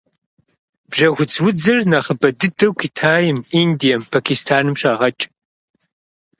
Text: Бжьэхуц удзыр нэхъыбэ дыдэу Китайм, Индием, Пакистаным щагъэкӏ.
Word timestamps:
Бжьэхуц 0.89 1.33
удзыр 1.47 1.77
нэхъыбэ 1.91 2.29
дыдэу 2.39 2.73
Китайм, 2.79 3.37
Индием, 3.61 4.01
Пакистаным 4.13 4.75
щагъэкӏ. 4.81 5.25